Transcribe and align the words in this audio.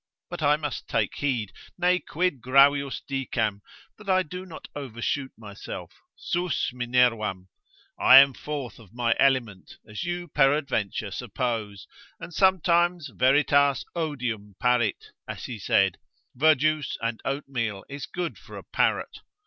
But 0.31 0.41
I 0.41 0.55
must 0.55 0.87
take 0.87 1.13
heed, 1.17 1.51
ne 1.77 1.99
quid 1.99 2.41
gravius 2.41 3.03
dicam, 3.07 3.61
that 3.99 4.09
I 4.09 4.23
do 4.23 4.47
not 4.47 4.67
overshoot 4.75 5.31
myself, 5.37 5.93
Sus 6.15 6.71
Minervam, 6.73 7.49
I 7.99 8.17
am 8.17 8.33
forth 8.33 8.79
of 8.79 8.95
my 8.95 9.15
element, 9.19 9.77
as 9.87 10.03
you 10.03 10.27
peradventure 10.27 11.11
suppose; 11.11 11.85
and 12.19 12.33
sometimes 12.33 13.09
veritas 13.13 13.85
odium 13.95 14.55
parit, 14.59 15.11
as 15.27 15.45
he 15.45 15.59
said, 15.59 15.99
verjuice 16.33 16.97
and 16.99 17.21
oatmeal 17.23 17.85
is 17.87 18.07
good 18.07 18.39
for 18.39 18.57
a 18.57 18.63
parrot. 18.63 19.19